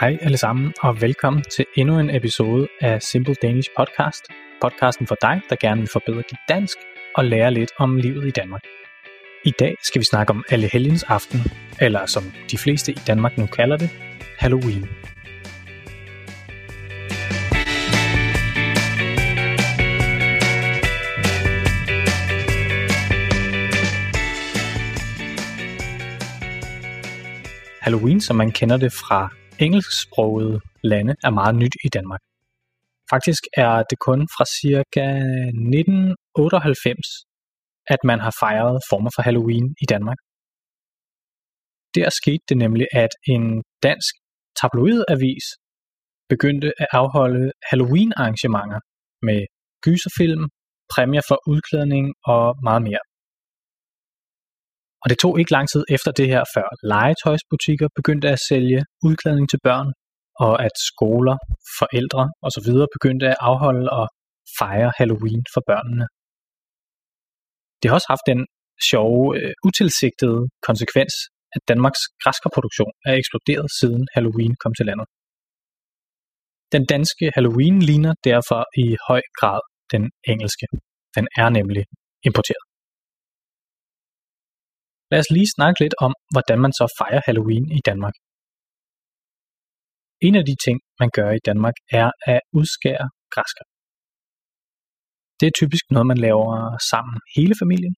Hej 0.00 0.18
alle 0.20 0.38
sammen, 0.38 0.74
og 0.82 1.00
velkommen 1.00 1.42
til 1.42 1.66
endnu 1.76 1.98
en 1.98 2.10
episode 2.10 2.68
af 2.80 3.02
Simple 3.02 3.34
Danish 3.34 3.70
Podcast. 3.76 4.24
Podcasten 4.60 5.06
for 5.06 5.16
dig, 5.20 5.40
der 5.50 5.56
gerne 5.56 5.80
vil 5.80 5.90
forbedre 5.92 6.22
dit 6.30 6.38
dansk 6.48 6.78
og 7.16 7.24
lære 7.24 7.50
lidt 7.50 7.70
om 7.78 7.96
livet 7.96 8.26
i 8.26 8.30
Danmark. 8.30 8.60
I 9.44 9.50
dag 9.50 9.76
skal 9.82 10.00
vi 10.00 10.04
snakke 10.04 10.30
om 10.30 10.44
Alle 10.48 10.68
Helgens 10.68 11.02
Aften, 11.02 11.40
eller 11.80 12.06
som 12.06 12.22
de 12.50 12.58
fleste 12.58 12.92
i 12.92 12.98
Danmark 13.06 13.38
nu 13.38 13.46
kalder 13.46 13.76
det, 13.76 13.90
Halloween. 14.38 14.88
Halloween, 27.80 28.20
som 28.20 28.36
man 28.36 28.50
kender 28.50 28.76
det 28.76 28.92
fra 28.92 29.45
engelsksprogede 29.60 30.60
lande, 30.82 31.14
er 31.24 31.30
meget 31.30 31.54
nyt 31.62 31.74
i 31.84 31.88
Danmark. 31.88 32.22
Faktisk 33.12 33.42
er 33.56 33.72
det 33.90 33.98
kun 34.08 34.20
fra 34.34 34.44
cirka 34.60 35.06
1998, 35.08 37.06
at 37.94 38.00
man 38.04 38.18
har 38.20 38.34
fejret 38.42 38.76
former 38.90 39.10
for 39.14 39.22
Halloween 39.22 39.66
i 39.84 39.86
Danmark. 39.94 40.18
Der 41.96 42.08
skete 42.20 42.44
det 42.48 42.56
nemlig, 42.64 42.86
at 42.92 43.12
en 43.34 43.44
dansk 43.82 44.12
tabloidavis 44.60 45.46
begyndte 46.32 46.68
at 46.82 46.88
afholde 47.00 47.52
Halloween-arrangementer 47.70 48.80
med 49.28 49.40
gyserfilm, 49.84 50.44
præmier 50.92 51.24
for 51.28 51.38
udklædning 51.52 52.06
og 52.32 52.44
meget 52.68 52.82
mere. 52.88 53.02
Og 55.02 55.06
det 55.10 55.18
tog 55.18 55.32
ikke 55.40 55.52
lang 55.56 55.66
tid 55.72 55.82
efter 55.96 56.10
det 56.18 56.28
her, 56.32 56.42
før 56.54 56.66
legetøjsbutikker 56.92 57.88
begyndte 57.98 58.28
at 58.34 58.40
sælge 58.48 58.80
udklædning 59.06 59.48
til 59.50 59.60
børn, 59.68 59.88
og 60.44 60.52
at 60.66 60.74
skoler, 60.90 61.36
forældre 61.80 62.24
osv. 62.46 62.68
begyndte 62.96 63.26
at 63.32 63.36
afholde 63.50 63.90
og 64.00 64.06
fejre 64.58 64.92
Halloween 64.98 65.42
for 65.54 65.62
børnene. 65.70 66.06
Det 67.78 67.86
har 67.88 67.94
også 67.98 68.10
haft 68.14 68.26
den 68.32 68.40
sjove, 68.90 69.24
øh, 69.38 69.52
utilsigtede 69.68 70.40
konsekvens, 70.68 71.14
at 71.54 71.62
Danmarks 71.70 72.02
græskarproduktion 72.22 72.92
er 73.08 73.14
eksploderet 73.20 73.68
siden 73.80 74.02
Halloween 74.14 74.54
kom 74.62 74.72
til 74.74 74.86
landet. 74.90 75.06
Den 76.74 76.84
danske 76.94 77.24
Halloween 77.36 77.78
ligner 77.88 78.14
derfor 78.30 78.60
i 78.84 78.86
høj 79.08 79.22
grad 79.40 79.60
den 79.94 80.04
engelske. 80.32 80.66
Den 81.16 81.26
er 81.40 81.48
nemlig 81.58 81.84
importeret. 82.28 82.64
Lad 85.10 85.20
os 85.22 85.30
lige 85.36 85.54
snakke 85.56 85.78
lidt 85.84 85.96
om, 86.06 86.12
hvordan 86.34 86.58
man 86.64 86.72
så 86.78 86.84
fejrer 87.00 87.22
Halloween 87.26 87.66
i 87.78 87.80
Danmark. 87.88 88.16
En 90.26 90.34
af 90.40 90.44
de 90.50 90.56
ting, 90.66 90.78
man 91.00 91.10
gør 91.18 91.30
i 91.38 91.44
Danmark, 91.48 91.76
er 92.00 92.08
at 92.32 92.40
udskære 92.58 93.06
græskar. 93.34 93.66
Det 95.38 95.46
er 95.48 95.54
typisk 95.60 95.84
noget, 95.94 96.06
man 96.12 96.20
laver 96.26 96.50
sammen 96.90 97.16
hele 97.36 97.54
familien. 97.62 97.94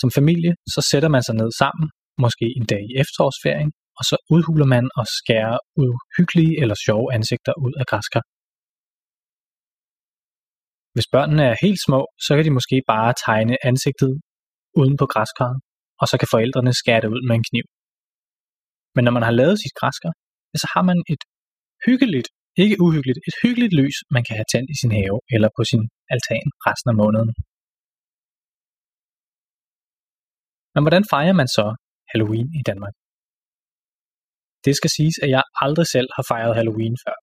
Som 0.00 0.08
familie, 0.18 0.52
så 0.74 0.80
sætter 0.90 1.10
man 1.14 1.22
sig 1.26 1.36
ned 1.40 1.50
sammen, 1.62 1.86
måske 2.24 2.46
en 2.58 2.66
dag 2.72 2.82
i 2.90 2.96
efterårsferien, 3.02 3.70
og 3.98 4.04
så 4.10 4.16
udhuler 4.34 4.68
man 4.74 4.84
og 4.98 5.04
skærer 5.18 5.56
uhyggelige 5.84 6.54
eller 6.62 6.76
sjove 6.86 7.06
ansigter 7.16 7.54
ud 7.64 7.74
af 7.80 7.86
græskar. 7.90 8.24
Hvis 10.94 11.08
børnene 11.14 11.44
er 11.52 11.56
helt 11.64 11.80
små, 11.86 12.00
så 12.24 12.30
kan 12.34 12.44
de 12.46 12.56
måske 12.58 12.76
bare 12.92 13.10
tegne 13.26 13.54
ansigtet 13.70 14.12
uden 14.80 14.96
på 15.00 15.06
græskarret, 15.12 15.58
og 16.00 16.06
så 16.10 16.14
kan 16.20 16.32
forældrene 16.34 16.72
skære 16.80 17.02
det 17.04 17.10
ud 17.14 17.22
med 17.28 17.34
en 17.38 17.46
kniv. 17.50 17.66
Men 18.94 19.02
når 19.06 19.14
man 19.16 19.24
har 19.28 19.34
lavet 19.40 19.56
sit 19.62 19.74
græskar, 19.80 20.12
så 20.62 20.66
har 20.74 20.82
man 20.90 20.98
et 21.14 21.22
hyggeligt, 21.86 22.28
ikke 22.62 22.76
uhyggeligt, 22.84 23.18
et 23.28 23.36
hyggeligt 23.42 23.74
lys, 23.80 23.96
man 24.16 24.22
kan 24.26 24.34
have 24.38 24.50
tændt 24.52 24.68
i 24.74 24.76
sin 24.82 24.92
have 25.00 25.16
eller 25.34 25.48
på 25.56 25.62
sin 25.70 25.82
altan 26.12 26.48
resten 26.68 26.88
af 26.92 26.96
måneden. 27.02 27.30
Men 30.74 30.82
hvordan 30.84 31.04
fejrer 31.12 31.36
man 31.40 31.48
så 31.56 31.66
Halloween 32.10 32.48
i 32.60 32.62
Danmark? 32.70 32.94
Det 34.66 34.74
skal 34.78 34.90
siges, 34.96 35.16
at 35.24 35.30
jeg 35.36 35.42
aldrig 35.64 35.86
selv 35.94 36.08
har 36.16 36.24
fejret 36.32 36.56
Halloween 36.58 36.96
før. 37.04 37.16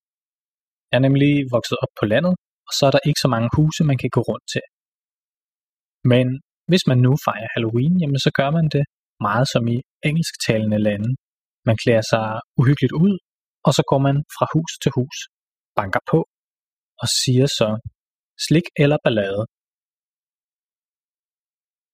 Jeg 0.89 0.97
er 0.99 1.05
nemlig 1.07 1.31
vokset 1.55 1.77
op 1.83 1.93
på 1.99 2.05
landet, 2.13 2.33
og 2.67 2.71
så 2.77 2.83
er 2.87 2.93
der 2.93 3.07
ikke 3.07 3.23
så 3.25 3.29
mange 3.35 3.49
huse, 3.57 3.81
man 3.91 3.97
kan 4.01 4.11
gå 4.17 4.21
rundt 4.29 4.45
til. 4.53 4.65
Men 6.11 6.25
hvis 6.69 6.83
man 6.89 6.99
nu 7.05 7.11
fejrer 7.27 7.49
Halloween, 7.55 7.93
jamen 8.01 8.19
så 8.25 8.31
gør 8.39 8.49
man 8.57 8.65
det 8.75 8.83
meget 9.27 9.47
som 9.53 9.63
i 9.75 9.77
engelsktalende 10.09 10.79
lande. 10.87 11.09
Man 11.69 11.77
klæder 11.83 12.05
sig 12.13 12.25
uhyggeligt 12.59 12.95
ud, 13.05 13.13
og 13.67 13.71
så 13.77 13.83
går 13.89 13.99
man 14.07 14.15
fra 14.35 14.45
hus 14.53 14.71
til 14.83 14.91
hus, 14.97 15.17
banker 15.79 16.03
på 16.11 16.19
og 17.01 17.07
siger 17.21 17.47
så 17.59 17.69
slik 18.47 18.67
eller 18.83 18.97
ballade. 19.05 19.43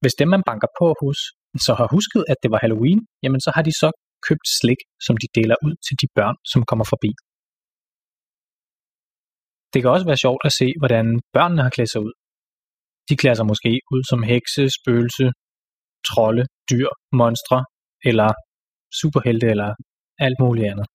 Hvis 0.01 0.15
dem, 0.19 0.29
man 0.35 0.43
banker 0.49 0.69
på 0.79 0.85
hus, 1.01 1.19
så 1.65 1.71
har 1.79 1.87
husket, 1.95 2.21
at 2.31 2.37
det 2.43 2.49
var 2.53 2.59
Halloween, 2.63 2.99
jamen 3.23 3.41
så 3.45 3.49
har 3.55 3.63
de 3.67 3.73
så 3.83 3.89
købt 4.27 4.47
slik, 4.59 4.81
som 5.05 5.15
de 5.21 5.27
deler 5.37 5.57
ud 5.65 5.75
til 5.85 5.95
de 6.01 6.07
børn, 6.17 6.37
som 6.51 6.61
kommer 6.69 6.85
forbi. 6.93 7.11
Det 9.71 9.79
kan 9.81 9.89
også 9.95 10.07
være 10.11 10.23
sjovt 10.25 10.41
at 10.47 10.53
se, 10.59 10.67
hvordan 10.81 11.05
børnene 11.35 11.61
har 11.65 11.73
klædt 11.75 11.91
sig 11.93 12.01
ud. 12.07 12.13
De 13.09 13.15
klæder 13.21 13.37
sig 13.39 13.47
måske 13.53 13.71
ud 13.93 14.01
som 14.09 14.19
hekse, 14.31 14.63
spøgelse, 14.77 15.25
trolde, 16.09 16.43
dyr, 16.71 16.89
monstre 17.21 17.59
eller 18.09 18.29
superhelte 18.99 19.47
eller 19.53 19.69
alt 20.25 20.37
muligt 20.43 20.67
andet. 20.71 20.87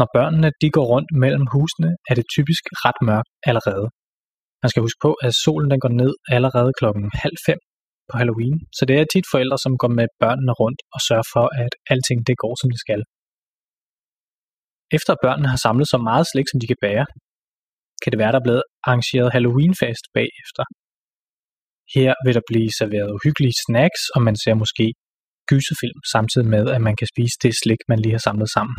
Når 0.00 0.08
børnene 0.16 0.48
de 0.62 0.68
går 0.76 0.86
rundt 0.92 1.10
mellem 1.22 1.46
husene, 1.54 1.90
er 2.10 2.14
det 2.18 2.26
typisk 2.36 2.62
ret 2.84 3.00
mørkt 3.08 3.30
allerede. 3.50 3.86
Man 4.62 4.70
skal 4.70 4.84
huske 4.86 5.00
på, 5.06 5.10
at 5.26 5.32
solen 5.44 5.68
den 5.72 5.80
går 5.84 5.92
ned 6.02 6.12
allerede 6.36 6.72
klokken 6.80 7.06
halv 7.24 7.38
fem 7.46 7.60
på 8.08 8.14
Halloween, 8.20 8.56
så 8.76 8.82
det 8.88 8.96
er 8.96 9.06
tit 9.12 9.26
forældre, 9.34 9.58
som 9.64 9.72
går 9.82 9.90
med 9.98 10.06
børnene 10.22 10.52
rundt 10.62 10.80
og 10.94 11.00
sørger 11.08 11.28
for, 11.34 11.46
at 11.64 11.72
alting 11.92 12.20
det 12.28 12.36
går, 12.42 12.54
som 12.60 12.68
det 12.72 12.80
skal. 12.84 13.00
Efter 14.96 15.12
børnene 15.24 15.48
har 15.52 15.60
samlet 15.66 15.88
så 15.94 15.98
meget 16.08 16.26
slik, 16.32 16.48
som 16.48 16.60
de 16.60 16.70
kan 16.72 16.82
bære, 16.86 17.06
kan 18.04 18.12
det 18.12 18.22
være, 18.22 18.32
der 18.32 18.40
er 18.40 18.48
blevet 18.48 18.64
arrangeret 18.86 19.32
Halloweenfest 19.36 20.04
bagefter. 20.18 20.64
Her 21.96 22.10
vil 22.24 22.34
der 22.38 22.44
blive 22.50 22.70
serveret 22.80 23.14
uhyggelige 23.16 23.56
snacks, 23.64 24.02
og 24.14 24.20
man 24.28 24.36
ser 24.42 24.54
måske 24.62 24.86
gyserfilm, 25.50 26.00
samtidig 26.14 26.48
med, 26.54 26.64
at 26.76 26.82
man 26.88 26.96
kan 27.00 27.08
spise 27.14 27.36
det 27.42 27.52
slik, 27.62 27.80
man 27.90 27.98
lige 28.02 28.16
har 28.16 28.24
samlet 28.28 28.50
sammen. 28.56 28.76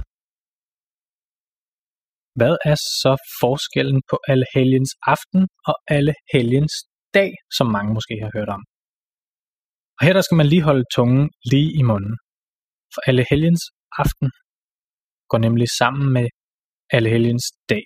Hvad 2.39 2.55
er 2.71 2.77
så 3.01 3.13
forskellen 3.41 4.01
på 4.09 4.15
alle 4.31 4.45
helgens 4.55 4.93
aften 5.13 5.41
og 5.69 5.75
alle 5.95 6.13
helgens 6.33 6.75
dag, 7.17 7.31
som 7.57 7.67
mange 7.75 7.91
måske 7.97 8.15
har 8.23 8.31
hørt 8.37 8.49
om? 8.57 8.63
Og 9.97 10.01
her 10.05 10.13
der 10.17 10.23
skal 10.25 10.39
man 10.41 10.49
lige 10.53 10.67
holde 10.69 10.85
tungen 10.95 11.23
lige 11.51 11.71
i 11.81 11.83
munden. 11.91 12.15
For 12.93 13.01
alle 13.09 13.23
helgens 13.31 13.63
aften 14.03 14.27
går 15.29 15.39
nemlig 15.45 15.67
sammen 15.81 16.05
med 16.17 16.27
alle 16.95 17.09
helgens 17.15 17.47
dag. 17.73 17.85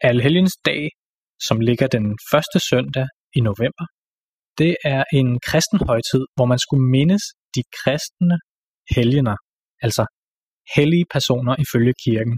Allehelgensdag, 0.00 0.80
som 1.46 1.60
ligger 1.60 1.86
den 1.96 2.06
første 2.30 2.58
søndag 2.70 3.06
i 3.38 3.40
november, 3.40 3.86
det 4.60 4.72
er 4.94 5.02
en 5.18 5.40
kristen 5.48 5.80
højtid, 5.90 6.22
hvor 6.36 6.46
man 6.52 6.60
skulle 6.64 6.84
mindes 6.96 7.24
de 7.54 7.62
kristne 7.78 8.36
helgener, 8.94 9.36
altså 9.84 10.04
hellige 10.76 11.06
personer 11.14 11.54
ifølge 11.64 11.94
kirken, 12.04 12.36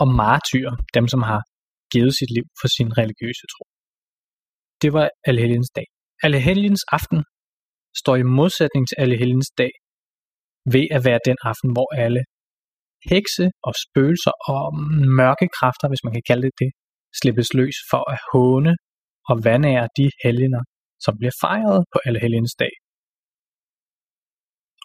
og 0.00 0.08
martyrer, 0.22 0.74
dem 0.96 1.06
som 1.12 1.22
har 1.30 1.42
givet 1.92 2.12
sit 2.18 2.30
liv 2.36 2.46
for 2.60 2.68
sin 2.76 2.90
religiøse 3.00 3.46
tro. 3.52 3.64
Det 4.82 4.90
var 4.96 5.06
Allehelgens 5.28 5.70
dag. 5.78 5.86
Allehelgens 6.26 6.84
aften 6.98 7.20
står 8.00 8.16
i 8.22 8.30
modsætning 8.40 8.84
til 8.88 8.96
Allehelgens 9.04 9.50
dag 9.60 9.72
ved 10.74 10.86
at 10.96 11.00
være 11.08 11.20
den 11.28 11.38
aften, 11.50 11.70
hvor 11.76 11.88
alle 12.04 12.22
hekse 13.12 13.50
og 13.66 13.72
spøgelser 13.84 14.34
og 14.54 14.64
mørke 15.20 15.48
kræfter, 15.58 15.88
hvis 15.88 16.04
man 16.04 16.12
kan 16.12 16.24
kalde 16.30 16.42
det 16.46 16.58
det, 16.62 16.70
slippes 17.20 17.54
løs 17.54 17.76
for 17.90 18.02
at 18.12 18.18
håne 18.32 18.72
og 19.30 19.44
vandære 19.44 19.88
de 19.98 20.10
helgener, 20.24 20.62
som 21.04 21.18
bliver 21.18 21.34
fejret 21.40 21.84
på 21.92 21.98
alle 22.06 22.20
helgens 22.20 22.54
dag. 22.62 22.74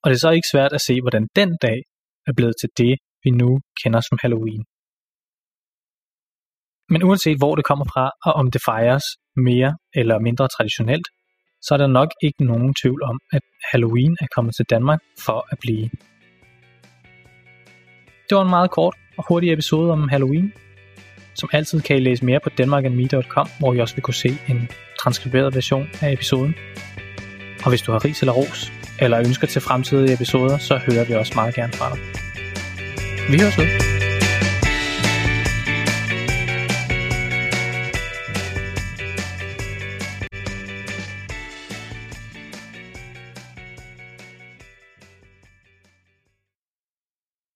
Og 0.01 0.09
det 0.09 0.15
er 0.15 0.25
så 0.27 0.31
ikke 0.37 0.51
svært 0.53 0.73
at 0.73 0.85
se, 0.87 1.01
hvordan 1.01 1.27
den 1.35 1.57
dag 1.61 1.79
er 2.27 2.33
blevet 2.37 2.55
til 2.61 2.69
det, 2.77 2.95
vi 3.23 3.29
nu 3.41 3.49
kender 3.83 4.01
som 4.01 4.17
Halloween. 4.21 4.63
Men 6.89 7.03
uanset 7.03 7.37
hvor 7.37 7.55
det 7.55 7.65
kommer 7.65 7.85
fra, 7.93 8.11
og 8.25 8.33
om 8.33 8.51
det 8.51 8.61
fejres 8.65 9.05
mere 9.49 9.71
eller 9.93 10.19
mindre 10.19 10.47
traditionelt, 10.47 11.07
så 11.65 11.69
er 11.73 11.77
der 11.77 11.87
nok 11.87 12.09
ikke 12.23 12.45
nogen 12.45 12.73
tvivl 12.81 13.03
om, 13.03 13.19
at 13.31 13.41
Halloween 13.71 14.17
er 14.21 14.27
kommet 14.35 14.55
til 14.55 14.65
Danmark 14.69 15.01
for 15.25 15.47
at 15.51 15.57
blive. 15.59 15.89
Det 18.29 18.35
var 18.35 18.43
en 18.43 18.49
meget 18.49 18.71
kort 18.71 18.95
og 19.17 19.25
hurtig 19.27 19.53
episode 19.53 19.91
om 19.91 20.09
Halloween. 20.09 20.53
Som 21.35 21.49
altid 21.53 21.81
kan 21.81 21.97
I 21.97 21.99
læse 21.99 22.25
mere 22.25 22.39
på 22.39 22.49
danmarkandme.com, 22.49 23.49
hvor 23.59 23.73
I 23.73 23.79
også 23.79 23.95
vil 23.95 24.01
kunne 24.01 24.13
se 24.13 24.37
en 24.49 24.69
transkriberet 24.99 25.55
version 25.55 25.89
af 26.01 26.11
episoden. 26.11 26.55
Og 27.63 27.69
hvis 27.69 27.81
du 27.81 27.91
har 27.91 28.05
ris 28.05 28.21
eller 28.21 28.33
ros, 28.33 28.71
eller 28.99 29.19
ønsker 29.19 29.47
til 29.47 29.61
fremtidige 29.61 30.13
episoder, 30.13 30.57
så 30.57 30.77
hører 30.77 31.05
vi 31.05 31.13
også 31.13 31.31
meget 31.35 31.55
gerne 31.55 31.73
fra 31.73 31.95
dig. 31.95 31.99
Vi 33.31 33.39
høres 33.39 33.57
ved. 33.57 33.94